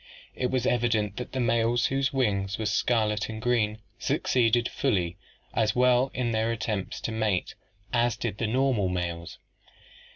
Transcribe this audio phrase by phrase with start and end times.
[0.35, 5.15] It was evident that the males whose wings were scarlet and green succeeded fully
[5.53, 7.53] as well in their attempts to mate
[7.93, 9.37] as did the normal males."